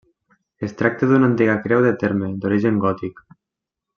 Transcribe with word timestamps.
Es 0.67 0.71
tracta 0.79 1.09
d'una 1.11 1.29
antiga 1.33 1.57
creu 1.67 1.85
de 1.89 1.93
terme 2.05 2.31
d'origen 2.45 2.83
gòtic. 2.87 3.23